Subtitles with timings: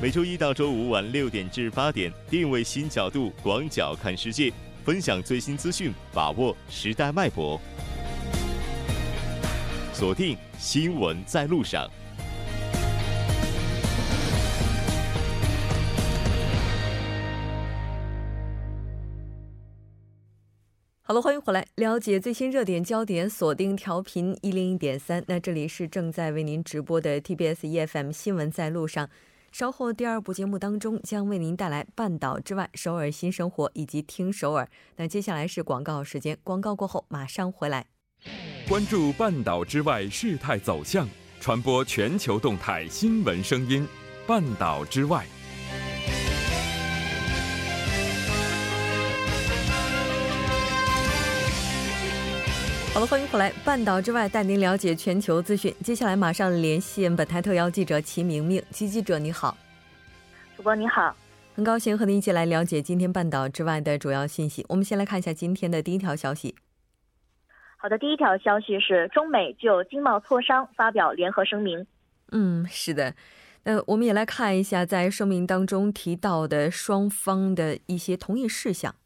[0.00, 4.52] 每周一到周五晚六点至八点，定位新角度，广角看世界，
[4.84, 7.60] 分享最新资讯，把握时代脉搏。
[9.92, 11.90] 锁定新闻在路上。
[21.02, 25.24] 好了，欢迎回来，了解最新热点焦点，锁定调频一零一点三。
[25.26, 29.10] 那这里是正在为您直播的 TBS EFM 新闻在路上。
[29.52, 34.68] 稍后第二部节目当中将为您带来《半岛之外》、首尔新生活以及听首尔。
[34.96, 37.86] 那接下来是广告时间，广告过后马上回来。
[38.68, 41.08] 关注半岛之外事态走向，
[41.40, 43.86] 传播全球动态新闻声音。
[44.26, 45.26] 半岛之外。
[52.98, 55.72] 好了，欢迎回来，《半岛之外》带您了解全球资讯。
[55.84, 59.56] 接下来马上连线本台特邀记者齐明明，齐记者你好，
[60.56, 61.14] 主播你好，
[61.54, 64.66] 很高兴和您一起来了解今天《半岛之外》的主要信息。
[64.68, 66.56] 我们先来看一下今天的第一条消息。
[67.76, 71.86] 好的，第一条消息是中美就经贸磋商发表联合声明。
[72.32, 73.14] 嗯，是的，
[73.62, 78.96] 那我们也来看一下在声明当中提到的双方的一些同意事项。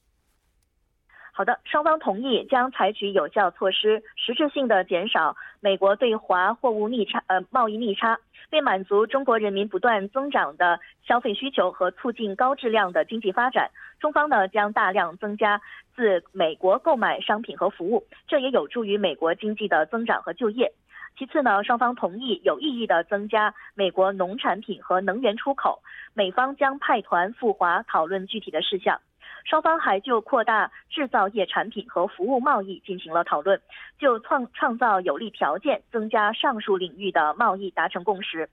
[1.35, 8.19] 好的，双方同意将采取有效措施，实质性的减少美国对华货物逆差呃贸易逆差，
[8.51, 15.63] 为满足中国人民不断增长的消费需求和促进高质量的经济发展，中方呢将大量增加
[15.97, 20.71] 自美国购买商品和服务，这也有助于美国经济的增长和就业。
[21.19, 29.01] 其次呢，双方同意有意义的增加美国农产品和能源出口，美方将派团赴华讨论具体的事项。
[29.45, 33.61] 双方还就扩大制造业产品和服务贸易进行了讨论，
[33.99, 38.49] 就创创造有利条件，增加上述领域的贸易达成共识。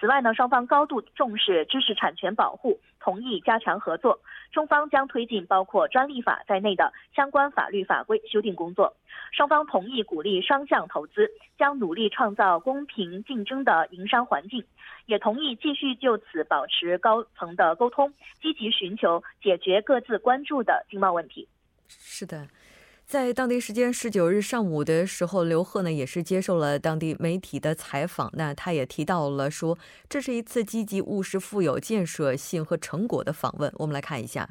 [0.00, 4.18] 此外呢，双方高度重视知识产权保护，同意加强合作。
[4.52, 8.94] 中方将推进包括专利法在内的相关法律法规修订工作。
[9.32, 14.62] 双方同意鼓励双向投资，将努力创造公平竞争的营商环境，
[15.06, 18.12] 也同意继续就此保持高层的沟通，
[18.42, 21.48] 积极寻求解决各自关注的经贸问题。
[21.88, 22.46] 是的。
[23.06, 28.30] 在当地时间十九日上午的时候，刘贺呢也是接受了当地媒体的采访。
[28.32, 33.70] 那他也提到了说，这是一次积极、务实、富有建设性和成果的访问。
[33.76, 34.48] 我们来看一下。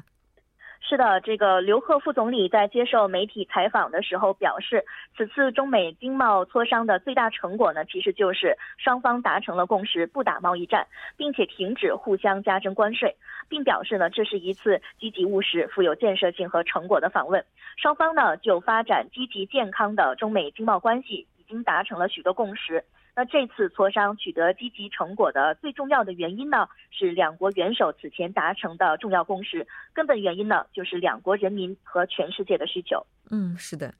[0.92, 4.84] 是的，这个刘鹤副总理在接受媒体采访的时候表示，
[5.16, 10.86] 此次中美经贸磋商的最大成果呢，其实就是双方达成了共识，不打贸易战，
[11.16, 13.16] 并且停止互相加征关税，
[13.48, 17.42] 并表示呢，这是一次积极务实、富有建设性和成果的访问。
[17.78, 22.84] 双方呢就发展积极健康的中美经贸关系已经达成了许多共识。
[23.14, 29.66] 那这次磋商取得积极成果的最重要的原因呢，是两国元首此前达成的重要共识。
[29.92, 33.06] 根本原因呢，就是两国人民和全世界的需求。
[33.30, 33.94] 嗯，是的，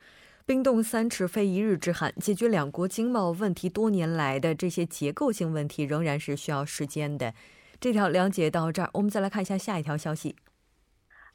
[0.46, 7.34] 冰冻三尺非一日之寒，解决两国经贸问题多年来的这些结构性问题，仍然是需要时间的。
[7.78, 10.36] 这条了解到这儿，我们再来看一下下一条消息。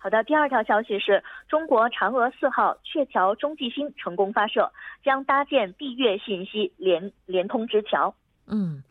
[0.08, 4.72] 好的，第二条消息是中国嫦娥四号鹊桥中继星成功发射，
[5.04, 8.16] 将搭建地月信息联联通之桥。
[8.48, 8.84] 嗯，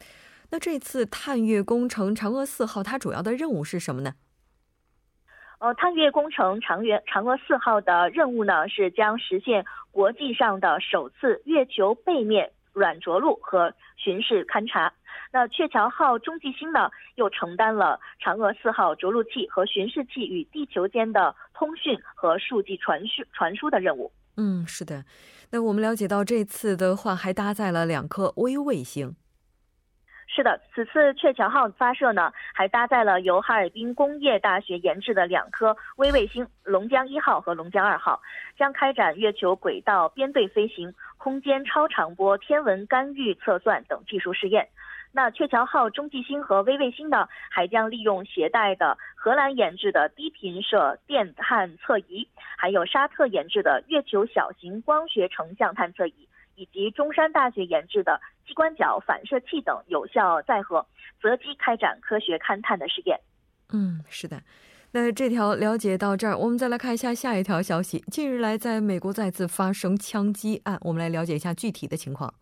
[0.50, 4.12] 那这次探月工程嫦娥四号它主要的任务是什么呢？
[5.58, 14.92] 呃，探月工程嫦月嫦娥四号的任务呢是将实现国际上的首次月球背面软着陆和巡视勘察。
[15.32, 24.12] 那鹊桥号中继星呢，又承担了嫦娥四号着陆器和巡视器与地球间的通讯和数据传输传输的任务。
[24.36, 25.04] 嗯，是的。
[25.50, 29.16] 那我们了解到，这次的话还搭载了两颗微卫星。
[30.28, 38.20] 是的，此次鹊桥号发射呢，还搭载了由哈尔滨工业大学研制的两颗微卫星“龙江一号”和“龙江二号”，
[38.58, 40.92] 将开展月球轨道编队飞行、
[41.26, 44.68] 空间超长波天文干预测算等技术试验。
[45.10, 60.86] 那鹊桥号中继星和微卫星呢，还将利用携带的荷兰研制的低频射电探测仪，还有沙特研制的月球小型光学成像探测仪，以及中山大学研制的机关角反射器等有效载荷，
[61.20, 63.18] 择机开展科学勘探的试验。
[63.72, 64.40] 嗯，是的。
[64.92, 67.98] 那这条了解到这儿，我们再来看一下下一条消息。
[68.10, 72.32] 近日来，在美国再次发生枪击案，我们来了解一下具体的情况。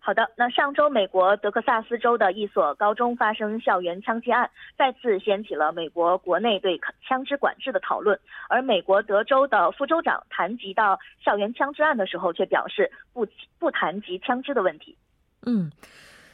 [0.00, 8.18] 好的，那上周美国德克萨斯州的一所高中发生校园枪击案，再次掀起了美国国内对枪支管制的讨论。
[8.48, 13.26] 而美国德州的副州长谈及到校园枪支案的时候，却表示不
[13.58, 14.96] 不谈及枪支的问题。
[15.44, 15.70] 嗯，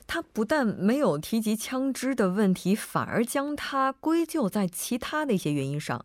[0.06, 6.04] 他不但没有提及枪支的问题，反而将它归咎在其他的一些原因上。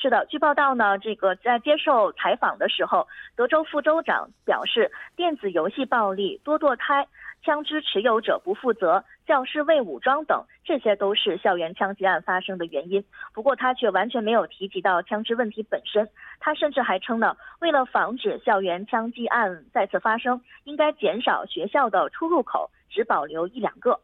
[0.00, 7.08] 是的，据报道呢，这个在接受采访的时候，德州副州长表示，电子游戏暴力、多堕胎、
[7.42, 13.04] 枪支持有者不负责、教师未武装等，这些都是校园枪击案发生的原因。
[13.34, 16.08] 不过，他却完全没有提及到枪支问题本身。
[16.40, 24.00] 他甚至还称呢，为了防止校园枪击案再次发生，应该减少学校的出入口，只保留一两个。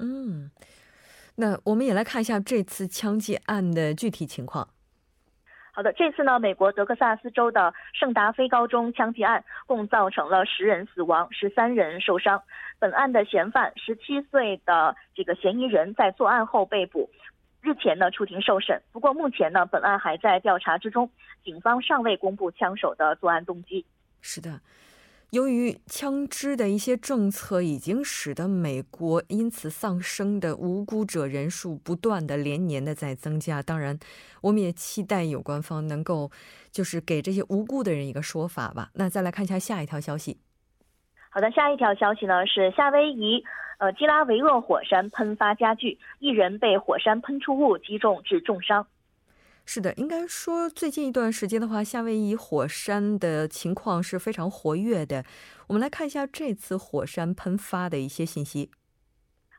[0.00, 0.50] 嗯，
[1.36, 4.68] 那我们也来看一下这次枪击案的具体情况。
[5.72, 12.42] 好的，这次呢，美国德克萨斯州的圣达菲高中枪击案共造成了十人死亡，十三人受伤。
[12.78, 17.08] 本案的嫌犯十七岁的这个嫌疑人在作案后被捕，
[17.60, 18.82] 日前呢出庭受审。
[18.90, 21.10] 不过目前呢，本案还在调查之中，
[21.44, 23.86] 警方尚未公布枪手的作案动机。
[24.20, 24.60] 是的。
[25.30, 33.62] 由于枪支的一些政策，已经使得美国因此丧生的无辜者人数不断的连年的在增加。
[33.62, 33.96] 当然，
[34.42, 36.32] 我们也期待有关方能够
[36.72, 38.90] 就是给这些无辜的人一个说法吧。
[38.94, 40.40] 那再来看一下下一条消息。
[41.30, 43.44] 好的，下一条消息呢是夏威夷
[43.78, 48.84] 呃基拉维厄火山喷发加剧，一人被火山喷出物击中致重伤。
[49.72, 55.24] 是的，应该说最近一段时间的话，夏威夷火山的情况是非常活跃的。
[55.68, 58.72] 我们来看一下这次火山喷发的一些信息。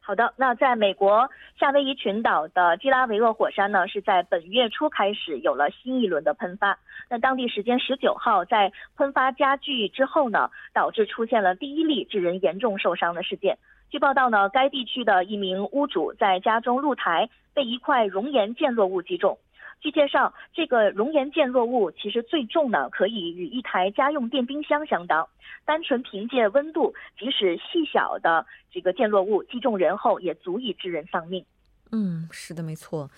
[0.01, 6.77] 好的，那在美国夏威夷群岛的基拉维厄火山呢，是在本月初开始有了新一轮的喷发。
[7.09, 13.57] 那当地时间十九号，在喷发加剧之后呢，导致出现了第一例致人严重受伤的事件。
[13.89, 19.37] 据报道呢，该地区的一名屋主在家中露台被一块熔岩溅落物击中。
[19.81, 25.27] 据介绍，这个熔岩溅落物其实最重呢，可以与一台家用电冰箱相当。
[25.65, 31.43] 单纯凭借温度，即使细小的这个溅落物击中人后，也足以致人丧命。
[31.91, 33.09] 嗯，是的，没错。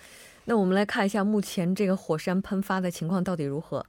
[0.46, 3.84] 那我们来看一下目前这个火山喷发的情况到底如何？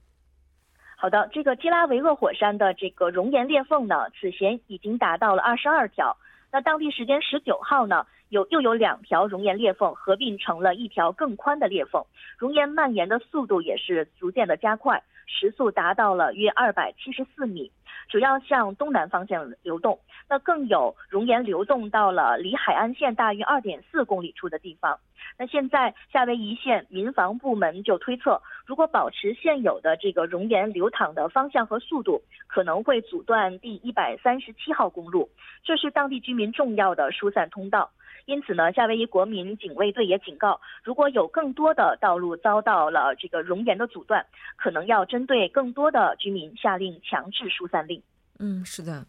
[0.98, 6.16] 好的，这个基拉维厄火山的这个熔岩裂缝呢，此前已经达到了二十二条。
[6.52, 8.06] 那当地时间十九号呢？
[8.30, 12.04] 有又有两条熔岩裂缝合并成了一条更宽的裂缝，
[12.38, 17.72] 熔岩蔓延的速度也是逐渐的加快，时速达到了约二百七十四米，
[18.10, 20.00] 主要向东南方向流动。
[20.28, 24.98] 那更有熔岩流动到了离海岸线大约二点四公里处的地方。
[25.38, 35.30] 那现在夏威夷县民防部门就推测，如果保持现有的这个熔岩流淌的方向和速度，可能会阻断第一百三十七号公路，
[35.64, 37.92] 这是当地居民重要的疏散通道。
[38.26, 44.26] 因此呢，夏威夷国民警卫队也警告，如果有更多的道路遭到了这个熔岩的阻断，
[44.56, 48.02] 可能要针对更多的居民下令强制疏散令。
[48.40, 49.06] 嗯，是的，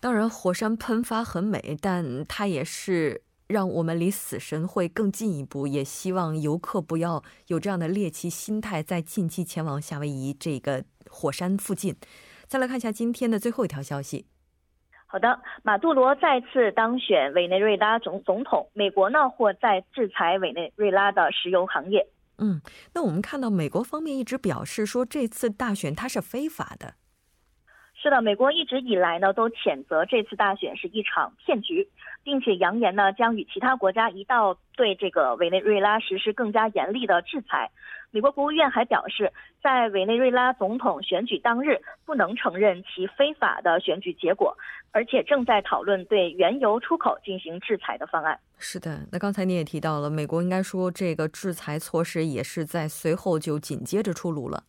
[0.00, 5.66] 当然火山喷发很美，但它也是让我们离死神会更进一步。
[5.66, 11.94] 也希望游客不要有这样的猎奇心态，在近期前往夏威夷这个火山附近。
[12.48, 14.26] 再来看一下今天的最后一条消息。
[15.16, 22.06] 好的，马杜罗再次当选委内瑞拉总总统，美国呢或在制裁委内瑞拉的石油行业。
[22.36, 22.60] 嗯，
[22.92, 26.92] 那我们看到美国方面一直表示说这次大选它是非法的。
[28.02, 31.88] 是的，美国一直以来呢都谴责这次大选是一场骗局，
[32.22, 37.70] 并且扬言呢将与其他国家一道对这个委内瑞拉实施更加严厉的制裁。
[38.12, 44.56] 美国国务院还表示，在委内瑞拉总统选举当日，不能承认其非法的选举结果，
[44.92, 48.38] 而且正在讨论对原油出口进行制裁的方案。
[48.58, 54.62] 是的，那刚才你也提到了，美国应该说这个制裁措施也是在随后就紧接着出炉了。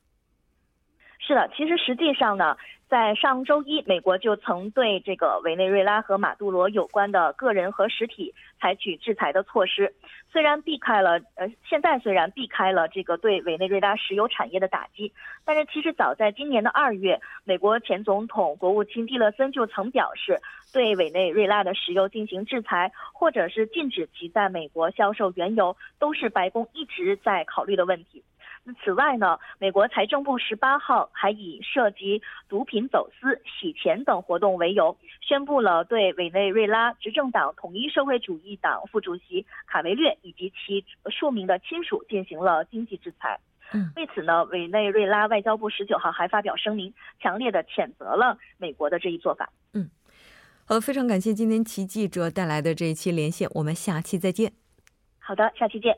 [1.19, 2.55] 是的，其实实际上呢，
[2.88, 9.93] 在上周一，美国就曾对这个委内瑞拉和马杜罗有关的个人和实体采取制裁的措施。
[10.31, 15.12] 虽然避开了，呃，现在虽然避开了这个对委内瑞拉石油产业的打击，
[15.43, 20.39] 但是其实早在今年的二月，美国前总统国务卿蒂勒森就曾表示，
[20.71, 28.24] 对委内瑞拉的石油进行制裁，或者是禁止其在美国销售原油，都是白宫一直在考虑的问题。
[28.83, 43.39] 此外呢，美国财政部十八号还以涉及毒品走私、洗钱等活动为由，宣布了对委内瑞拉执政党统一社会主义党副主席卡维略以及其数名的亲属进行了经济制裁。
[43.74, 49.50] 嗯，为此呢，委内瑞拉外交部十九号还发表声明，强烈的谴责了美国的这一做法。
[49.74, 49.89] 嗯，
[50.65, 54.53] 好的，非常感谢今天齐记者带来的这一期连线，我们下期再见。
[55.19, 55.97] 好的，下期见。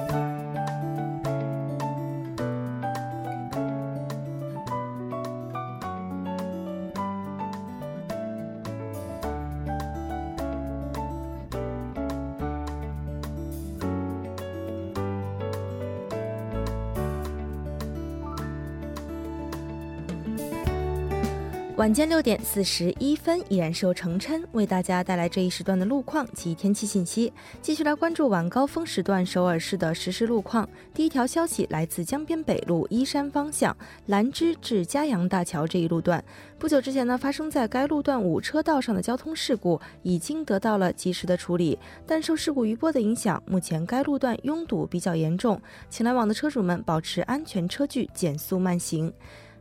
[21.81, 27.33] 晚间六点四十一分，依然是由程琛为大家带来这一时段的路况及天气信息。
[27.59, 30.69] 继续来关注晚高峰时段首尔市的实时路况。
[30.93, 36.23] 第一条消息来自江边北路依山方向兰芝至嘉阳大桥这一路段，
[36.59, 45.59] 不久之前呢，发生在该路段五车道上的交通事故已经得到了及时的处理，但受事故余波的影响，目前该路段拥堵比较严重，
[45.89, 49.11] 请来往的车主们保持安全车距，减速慢行。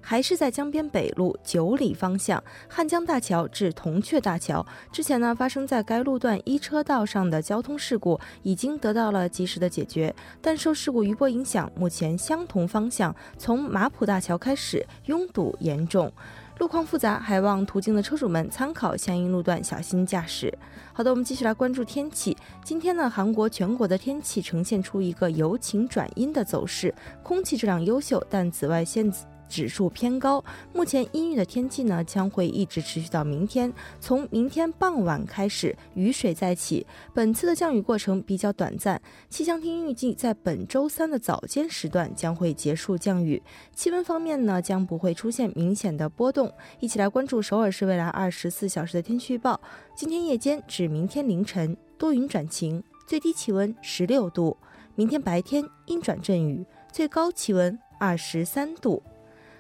[0.01, 16.13] 还是在江边北路九里方向汉江大桥至铜雀大桥之前呢，发生在该路段一车道上的交通事故已经得到了及时的解决，但受事故余波影响，目前相同方向从马浦大桥开始拥堵严重，
[16.59, 20.53] 路况复杂，还望途经的车主们参考相应路段小心驾驶。
[20.93, 22.37] 好的，我们继续来关注天气。
[22.65, 29.11] 今天呢，韩国全国的天气呈现出一个由晴转阴的走势，空气质量优秀，但紫外线。
[29.51, 30.43] 指数偏高，
[30.73, 33.71] 目前阴郁的天气呢将会一直持续到明天。
[34.01, 36.87] 从明天傍晚开始，雨水再起。
[37.13, 39.03] 本次的降雨过程比较短暂。
[39.29, 43.43] 气象厅预计，在本周三的早间时段将会结束降雨。
[43.75, 46.51] 气温方面呢，将不会出现明显的波动。
[46.79, 49.61] 一起来关注首尔市未来二十四小时的天气预报。
[49.97, 54.57] 今天夜间至明天凌晨多云转晴，最低气温十六度；
[54.95, 59.03] 明天白天阴转阵雨，最高气温二十三度。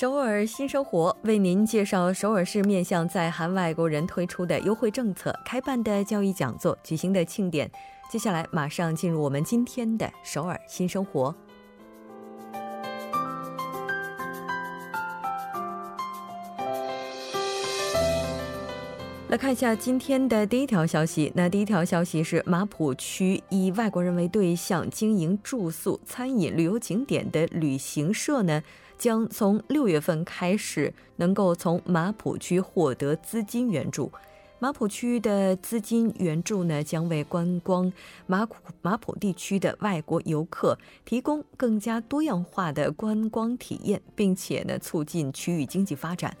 [0.00, 7.68] 首尔新生活为您介绍首尔市面向在韩外国人推出的优惠政策、开办的教育讲座、举行的庆典。
[8.08, 11.34] 接下来，马上进入我们今天的首尔新生活。
[19.26, 21.32] 来看一下今天的第一条消息。
[21.34, 28.62] 那第一条消息是，马浦区以外国人为对象经营住宿、餐饮、旅游景点的旅行社呢？
[28.98, 34.10] 将从六月份开始，能够从马浦区获得资金援助。
[34.60, 37.92] 马浦区的资金援助呢，将为观光
[38.26, 46.36] 马普马普地区的外国游客提供更加多样化的观光体验，并且呢，促进区域经济发展。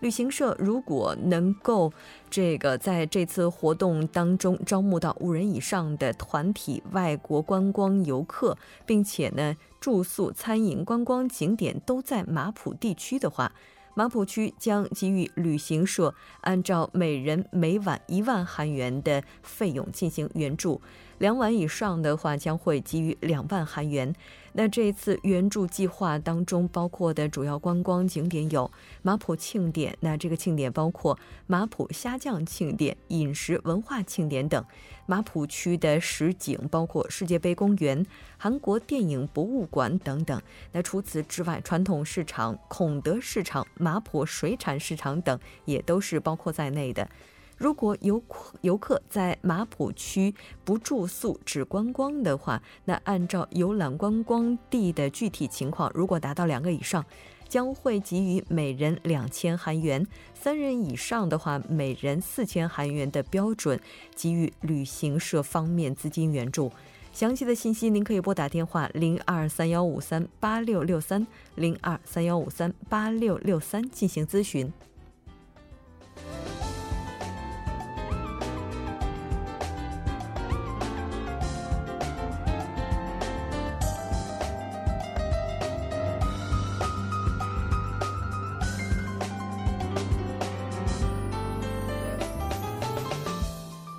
[0.00, 1.92] 旅行社如果能够
[2.28, 13.52] 这个在这次活动当中招募到五人以上的团体外国观光游客，并且呢住宿、餐饮、观光景点都在马浦地区的话，
[13.94, 20.82] 马浦区将给予旅行社按照每人每晚一万韩元的费用进行援助，
[21.18, 24.14] 两晚以上的话将会给予两万韩元。
[24.52, 28.70] 那这一次援助计划当中包括的主要观光景点有
[29.02, 34.64] 马浦庆典，那这个庆典包括马浦虾酱庆典、饮食文化庆典等。
[35.04, 38.04] 马浦区的实景包括世界杯公园、
[38.38, 40.40] 韩国电影博物馆等等。
[40.72, 47.08] 那除此之外，传统市场孔德市场、马浦水产市场等也都是包括在内的。
[47.56, 48.22] 如果游
[48.60, 57.04] 游客在马浦区不住宿只观光的话，那按照游览观光地的具体情况，如果达到两个以上，
[57.48, 60.02] 将会给予每人两千韩元；
[60.34, 63.80] 三人以上的话，每人四千韩元的标准
[64.14, 66.70] 给予旅行社方面资金援助。
[67.12, 74.70] 详细的信息您可以拨打电话零二三幺五三八六六三零二三幺五三八六六三进行咨询。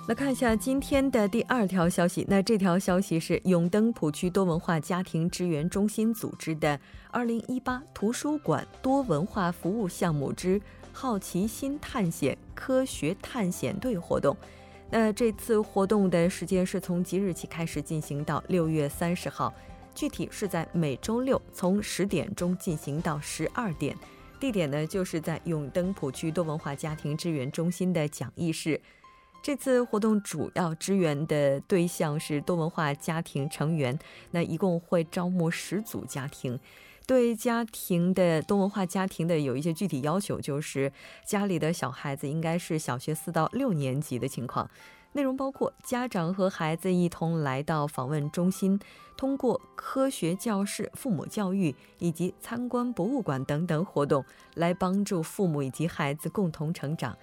[0.08, 2.24] 来看一下今天的第二条消息。
[2.26, 6.80] 那这条消息是永登浦区多文化家庭支援中心组织的
[7.12, 10.58] “二零一八图书馆多文化服务项目之
[10.94, 14.34] 好奇心探险科学探险队”活动。
[14.90, 19.52] 那这次活动的时间是从即日起开始进行到六月三十号，
[19.94, 23.94] 具体是在每周六从十点钟进行到十二点，
[24.40, 28.80] 地点呢就是在永登浦区多文化家庭支援中心的讲义室。
[29.42, 33.98] 这次活动主要支援的对象是多文化家庭成员，
[34.32, 36.58] 那一共会招募十组家庭。
[37.06, 40.92] 对家庭的多文化家庭的有一些具体要求，就是
[41.24, 44.68] 家里的小孩子应该是小学四到六年级的情况。
[45.12, 48.78] 内容包括家长和孩子一同来到访问中心，
[49.16, 54.22] 通过科学教室、父母教育以及参观博物馆等等活动，
[54.56, 57.16] 来帮助父母以及孩子共同成长。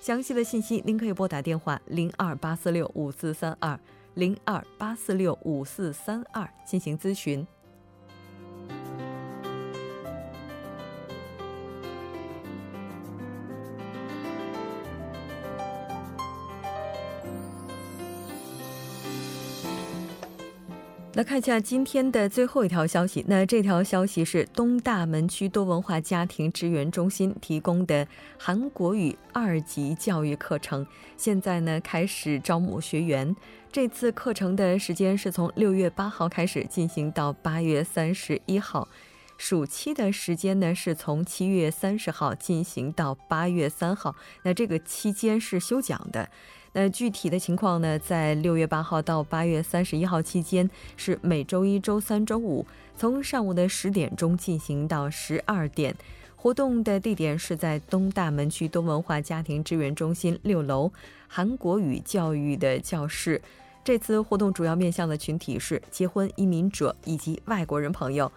[0.00, 3.78] 详细的信息您可以拨打电话零二八四六五四三二
[4.14, 7.46] 零二八四六五四三二进行咨询。
[21.18, 23.24] 来看一下今天的最后一条消息。
[23.26, 28.06] 那这条消息是东大门区多文化家庭支援中心提供的
[28.38, 33.34] 韩国语二级教育课程，现在呢开始招募学员。
[33.72, 38.86] 这次课程的时间是从六月八号开始进行到八月三十一号，
[39.36, 44.14] 暑期的时间呢是从七月三十号进行到八月三号。
[44.44, 46.30] 那这个期间是休讲的。
[46.72, 55.94] 那具体的情况呢，在六月八号到八月三十一号期间，是每周一、周三、周五，从上午的十点钟进行到十二点。
[56.36, 60.92] 活动的地点是在东大门区多文化家庭支援中心六楼
[61.26, 63.42] 韩国语教育的教室。
[63.82, 68.30] 这次活动主要面向的群体是结婚移民者以及外国人朋友。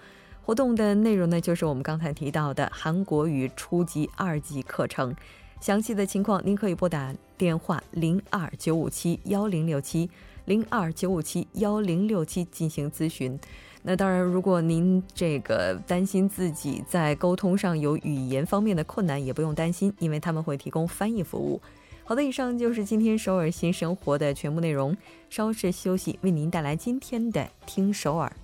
[0.43, 5.15] 活动的内容呢，就是我们刚才提到的韩国语初级、二级课程。
[5.61, 10.09] 详细的情况，您可以拨打电话零二九五七幺零六七
[10.45, 13.39] 零二九五七幺零六七进行咨询。
[13.83, 21.61] 那当然，如果您这个担心自己在沟通上有语言方面的困难，也不用担心，因为他们会提供翻译服务。
[22.03, 24.97] 好的，以上就是今天首尔新生活的全部内容。
[25.29, 28.35] 稍事休息，为您带来今天的听首尔。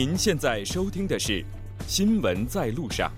[0.00, 1.42] 您现在收听的是
[1.88, 3.10] 《新闻在路上》。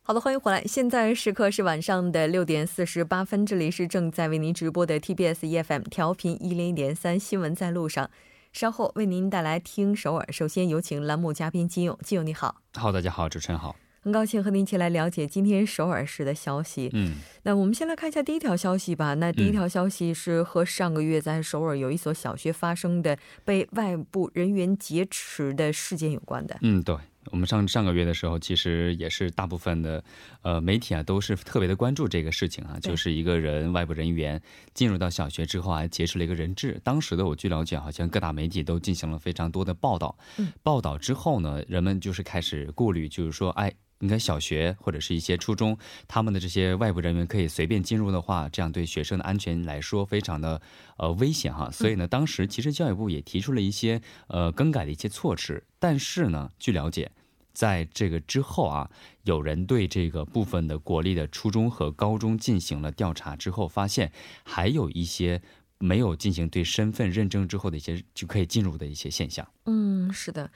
[0.00, 0.62] 好的，欢迎回来。
[0.62, 8.06] 现在时刻是晚上的六点四十八分，这里是正在为您直播的 TBS EFM 调频一零一点三《新闻在路上》。
[8.52, 10.24] 稍后为您带来听首尔。
[10.30, 12.62] 首先有请栏目嘉宾金勇，金勇你好。
[12.74, 13.74] 好，大家好，主持人好。
[14.02, 16.90] 很高兴和您一起来了解今天首尔市的消息。
[16.92, 19.14] 嗯，那我们先来看一下第一条消息吧。
[19.14, 26.58] 那第一条消息是和上个月在首尔有一所小学发生的被外部人员劫持的事件有关的。
[26.62, 30.02] 嗯，对，我们上上个月的时候，其实也是大部分的
[30.42, 34.42] 呃媒体啊都是特别的关注这个事情啊，就是一个人外部人员
[34.74, 36.80] 进入到小学之后还劫持了一个人质。
[36.82, 40.18] 当时的我据了解，好像各大媒体都进行了非常多的报道。
[40.38, 43.72] 嗯，报道之后呢，人们就是开始顾虑，就是说，哎。
[44.02, 50.60] 应该小学或者是一些初中，他们的这些外部人员可以随便进入的话，这样对学生的安全来说非常的
[50.98, 51.70] 呃危险哈。
[51.70, 55.62] 所以呢，当时其实教育部也提出了一些呃更改的一些措施。
[55.78, 57.12] 但是呢，据了解，
[57.52, 58.90] 在这个之后啊，
[59.22, 64.10] 有人对这个部分的国立的初中和高中进行了调查之后，发现
[64.42, 65.40] 还有一些
[65.78, 69.48] 没有进行对身份认证之后的一些就可以进入的一些现象。
[69.66, 70.50] 嗯，是的。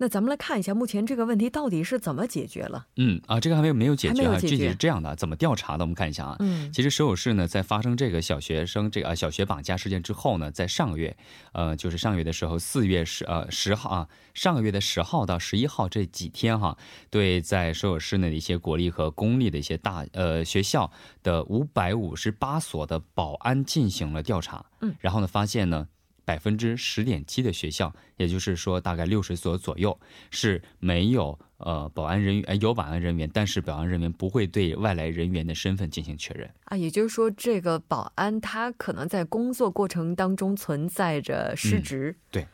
[0.00, 2.86] 那咱们来看一下，目前这个问题到底是怎么解决了？
[2.96, 5.82] 嗯啊，这个还没有没有解决啊，具体是这样的，怎么调查的？
[5.82, 6.36] 我们看一下啊。
[6.38, 11.16] 嗯，其实首尔市呢，在发生这个小学生这个啊小学绑架事件之后呢，在上个月，
[11.52, 16.78] 呃，就是上个月的时候，四月十呃十号啊，上个月的十号到十一号这几天哈，
[17.10, 20.92] 对在首尔市内的一些国立和公立的一些大呃学校
[21.24, 24.64] 的五百五十八所的保安进行了调查。
[24.80, 25.88] 嗯，然后呢，发现呢。
[26.28, 29.98] 百分之十点七的学校，也就是说大概六十所左右
[30.30, 36.76] 是没有呃保安人员，有保安人员，但是保安人员不会对外来人员的身份进行确认啊。
[36.76, 42.14] 也就是说，这个保安他可能在工作过程当中存在着失职。
[42.30, 42.46] 对，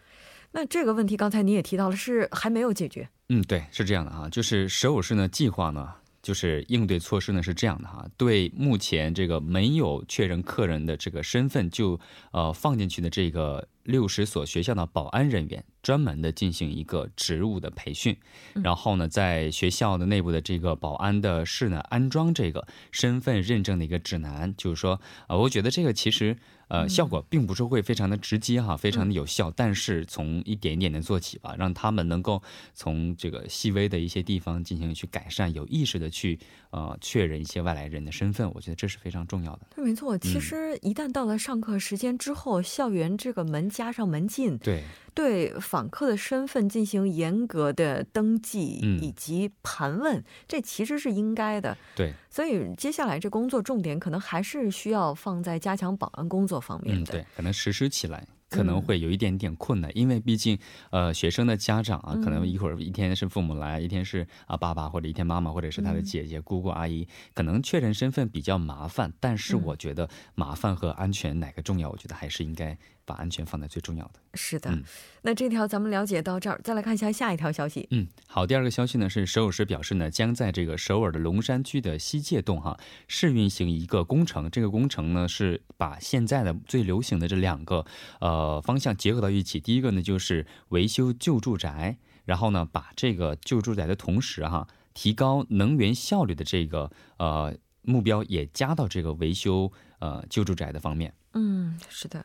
[0.53, 3.09] 那这个问题刚才你也提到了，是还没有解决。
[3.31, 5.95] 嗯，对，是这样的啊，就是首尔市呢计划呢。
[6.25, 12.01] 就是应对措施呢是这样的哈，对目前这个没有确认客人的这个身份就
[12.33, 18.17] 呃放进去的这个六十所学校的保安人员，专门的进行一个职务的培训，
[18.55, 26.37] 然后呢，在学校的内部的这个保安的室呢，安装这个身份认证的一个指南，就是说，呃，我觉得这个其实。
[26.69, 32.43] 呃，效果并不是会非常的直接哈，非常的有效，但是从一点一点的做起吧，让他们能够
[32.73, 36.39] 从这个细微的一些地方进行去改善，有意识的去
[36.71, 39.67] 呃确认一些外来人的身份，我觉得这是非常重要的。
[39.77, 40.17] 对，没错。
[40.17, 44.83] 其实一旦到了上课时间之后，校园这个门加上门禁，对。
[45.15, 51.79] 对访客的身份进行严格的登记以及盘问，这其实是应该的。
[51.95, 57.13] 对，所以接下来这工作重点可能还是需要放在加强保安工作方面的。
[57.13, 58.27] 对，可能实施起来。
[58.51, 60.57] 可能会有一点点困难，因为毕竟，
[60.91, 69.13] 呃，学生的家长啊，可能一会儿一天是父母来，一天是啊爸爸，或者一天妈妈，或者是他的姐姐、姑姑、阿姨，可能确认身份比较麻烦。
[69.19, 71.91] 但是我觉得麻烦和安全哪个重要？
[71.91, 74.21] 我觉得还是应该把安全放在最重要的。
[74.35, 74.77] 是的，
[75.23, 77.87] 那这条咱们了解到这儿，再来看一下下一条消息。
[77.91, 84.51] 嗯，好，第二个消息呢是首尔市表示呢，将在这个首尔的龙山区的西界洞哈试运行一个工程。
[84.51, 87.85] 这个工程呢是把现在的最流行的这两个
[88.21, 89.61] 呃方向结合到一起。
[89.61, 101.15] 第一个呢就是维修旧住宅，然后呢把这个旧住宅的同时哈提高能源效率的这个呃目标也加到这个维修呃旧住宅的方面。
[101.35, 102.25] 嗯，是的。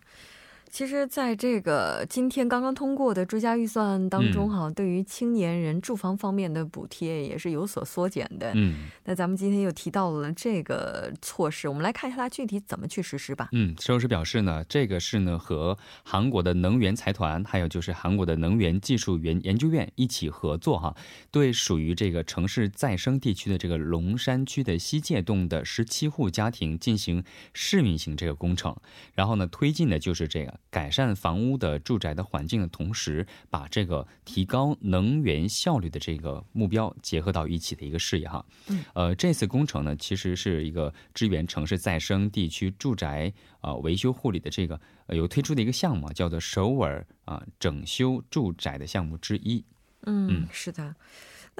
[0.71, 8.51] 其实，在这个今天刚刚通过的追加预算当中，哈，对于青年人住房方面的补贴也是有所缩减的。
[8.53, 13.49] 嗯，那咱们今天又提到了这个措施，我们来看一下它具体怎么去实施吧。
[13.51, 20.95] 嗯，收市表示呢，这个是呢和韩国的能源财团，还有就是韩国的能源技术研研究院一起合作，哈，
[21.31, 28.75] 对属于这个城市再生地区的这个龙山区的西界洞的十七户家庭进行试运行这个工程，
[29.13, 30.58] 然后呢推进的就是这个。
[30.71, 38.45] 改善房屋的住宅的环境的同时，把这个提高能源效率的这个目标结合到一起的一个事业哈。
[38.67, 49.65] 嗯，呃，这次工程呢，其实是一个支援城市再生地区住宅啊维修护理的这个有推出的一个项目，叫做首尔啊整修住宅的项目之一。
[50.03, 50.95] 嗯，是的。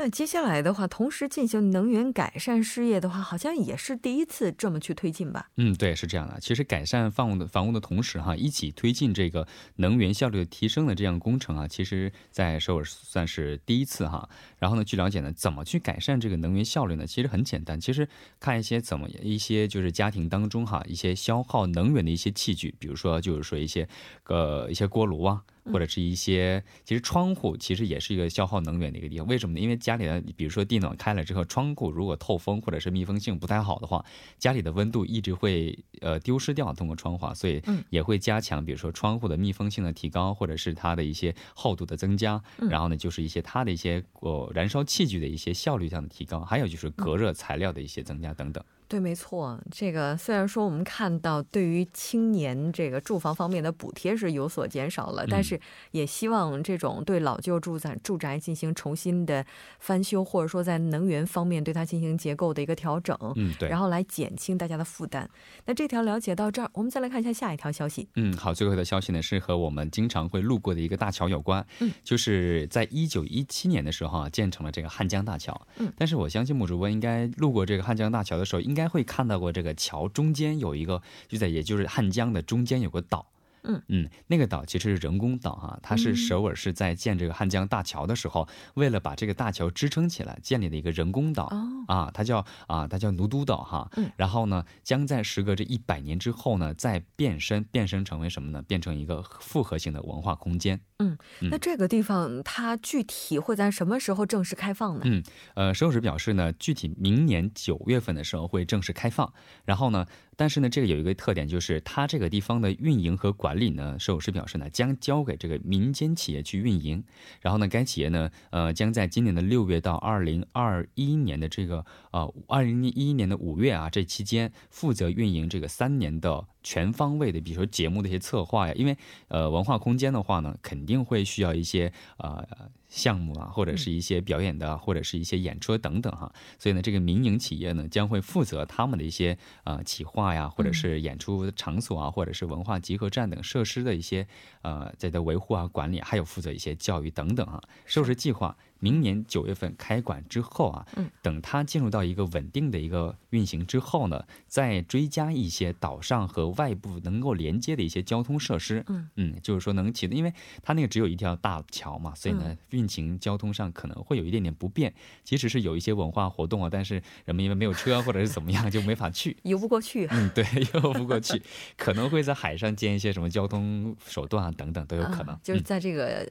[0.02, 5.50] 那接下来的话，同时进行能源改善事业的话，好像也是第一次这么去推进吧？
[5.58, 6.40] 嗯，对，是这样的。
[6.40, 14.30] 其实改善房屋的房屋的同时，哈，一起推进这个能源效率的提升的这样工程啊，其实在首尔算是第一次哈。
[14.58, 17.06] 然后呢，据了解呢，怎么去改善这个能源效率呢？
[17.06, 18.08] 其实很简单，其实
[18.40, 23.86] 看一些怎么一些就是家庭当中哈一些消耗能源的一些器具，比如说就是说一些
[24.28, 25.44] 呃一些锅炉啊。
[25.72, 29.28] 或者是一些，其实窗户其实也是一个消耗能源的一个地方。
[29.28, 29.62] 为什么呢？
[29.62, 34.04] 因为家里的，比如说地暖开了之后，窗户如果透风或者是密封性不太好的话，
[34.38, 42.42] 家里的温度一直会呃丢失掉，通过窗户，所以也会加强，比如说窗户的密封性的提高，或者是它的一些厚度的增加。
[42.70, 48.64] 然后呢，就是一些它的一些呃燃烧器具的一些效率上的提高，还有就是隔热材料的一些增加等等。
[48.90, 49.58] 对，没错。
[49.70, 59.46] 这个虽然说我们看到对于青年这个住房方面的补贴是有所减少了，但是也希望这种对老旧住宅住宅进行重新的
[59.78, 65.30] 翻修，或者说在能源方面对它进行结构的一个调整，嗯，对，然后来减轻大家的负担。
[65.66, 68.10] 那这条了解到这儿，我们再来看一下下一条消息。
[68.16, 83.26] 嗯，好，最后的消息呢是和我们经常会路过的一个大桥有关，嗯，就是在一九一七年的时候啊建成了这个汉江大桥，嗯，但是我相信木主播应该路过这个汉江大桥的时候，应该应该会看到过这个桥中间有一个，就在也就是汉江的中间有个岛。
[83.70, 91.52] 嗯嗯，那个岛其实是人工岛哈，它是首尔市在建这个汉江大桥的时候，为了把这个大桥支撑起来，建立的一个人工岛
[91.88, 93.90] 啊，它叫啊，它叫奴都岛哈。
[93.96, 98.62] 嗯，然后呢，将在时隔这一百年之后呢，再变身变身成为什么呢？
[98.64, 100.80] 变成一个复合性的文化空间。
[100.98, 101.18] 嗯，
[101.50, 105.02] 那这个地方它具体会在什么时候正式开放呢？
[105.06, 109.32] 嗯，呃，首尔市表示呢，具体明年九月份的时候会正式开放。
[109.66, 110.06] 然后呢，
[110.40, 117.04] 但是呢，这个有一个特点，就是它这个地方的运营和管理呢，首尔市表示呢，将交给这个民间企业去运营。
[117.42, 126.48] 然后呢，该企业呢，呃，将在今年的六月到二零二一年的这个呃二零一一年的五月啊，这期间负责运营这个三年的。
[126.62, 128.98] 全方位的，比如说节目的一些策划呀，因为
[129.30, 132.46] 呃文化空间的话呢，肯定会需要一些呃
[132.90, 136.32] 项目啊，或者是一些表演的，或者是一些演出等等哈。
[136.58, 144.28] 所以呢，这个民营企业呢将会负责他们的一些呃企划呀，或者是演出场所啊，或者是文化集合站等设施的一些
[144.64, 147.62] 呃在的维护啊管理，还有负责一些教育等等啊。
[147.86, 148.58] 收拾计划。
[148.80, 164.94] 明年九月份开馆之后啊，嗯，等它进入到一个稳定的一个运行之后呢，再追加一些岛上和外部能够连接的一些交通设施，嗯嗯，就是说能起的，因为它那个只有一条大桥嘛，所以呢，运行交通上可能会有一点点不便。
[165.24, 170.08] 即使是有一些文化活动啊，但是人们因为没有车或者是怎么样，就没法去， 游不过去。
[170.12, 171.42] 嗯，对，游不过去，
[171.78, 175.36] 可能会在海上建一些什么交通手段啊，等等都有可能。
[175.36, 176.28] 啊、就是在这个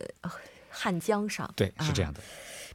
[0.78, 2.20] 汉江上，对，是这样的。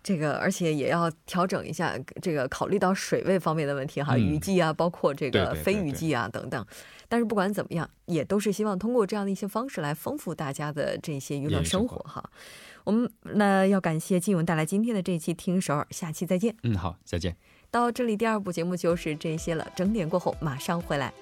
[0.03, 6.65] 这个而且也要调整一下，这个考虑到水位方面的问题哈，雨季啊，包括这个非雨季啊等等。
[7.07, 12.21] 但是不管怎么样，也都是希望通过这样的一些方式来丰富大家的这些娱乐生活哈。
[12.83, 16.53] 我们那要感谢金勇带来今天的这一期听首尔，下期再见。
[16.63, 17.37] 嗯，好，再见。
[17.71, 19.65] 到这里，第二部节目就是这些了。
[19.73, 21.13] 整点过后马上回来。